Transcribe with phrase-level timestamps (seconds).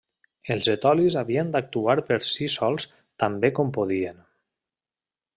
[0.53, 2.87] Els etolis havien d'actuar per si sols
[3.25, 4.25] tan bé com podien.